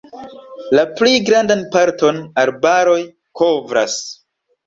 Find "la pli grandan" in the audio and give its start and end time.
0.77-1.61